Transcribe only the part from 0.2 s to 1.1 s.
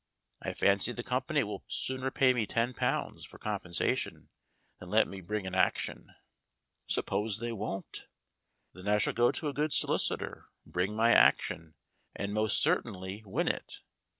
I fancy the